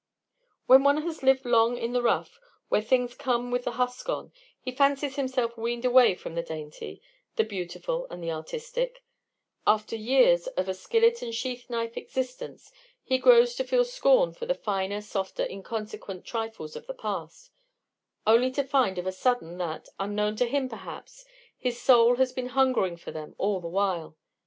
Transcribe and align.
When 0.65 0.81
one 0.83 1.03
has 1.03 1.21
lived 1.21 1.45
long 1.45 1.77
in 1.77 1.93
the 1.93 2.01
rough 2.01 2.39
where 2.69 2.81
things 2.81 3.13
come 3.13 3.51
with 3.51 3.65
the 3.65 3.73
husk 3.73 4.09
on, 4.09 4.33
he 4.59 4.71
fancies 4.71 5.15
himself 5.15 5.55
weaned 5.59 5.85
away 5.85 6.15
from 6.15 6.33
the 6.33 6.41
dainty, 6.41 7.03
the 7.35 7.43
beautiful, 7.43 8.07
and 8.09 8.23
the 8.23 8.31
artistic; 8.31 9.03
after 9.67 9.95
years 9.95 10.47
of 10.57 10.67
a 10.67 10.73
skillet 10.73 11.21
and 11.21 11.35
sheath 11.35 11.69
knife 11.69 11.97
existence 11.97 12.71
he 13.03 13.19
grows 13.19 13.53
to 13.53 13.63
feel 13.63 13.81
a 13.81 13.85
scorn 13.85 14.33
for 14.33 14.47
the 14.47 14.55
finer, 14.55 15.01
softer, 15.01 15.45
inconsequent 15.45 16.25
trifles 16.25 16.75
of 16.75 16.87
the 16.87 16.95
past, 16.95 17.51
only 18.25 18.49
to 18.53 18.63
find, 18.63 18.97
of 18.97 19.05
a 19.05 19.11
sudden, 19.11 19.59
that, 19.59 19.87
unknown 19.99 20.35
to 20.37 20.47
him 20.47 20.67
perhaps, 20.67 21.25
his 21.59 21.79
soul 21.79 22.15
has 22.15 22.33
been 22.33 22.47
hungering 22.47 22.97
for 22.97 23.11
them 23.11 23.35
all 23.37 23.59
the 23.59 23.67
while. 23.67 24.17